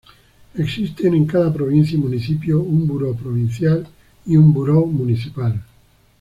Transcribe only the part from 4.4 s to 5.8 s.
Buró Municipal.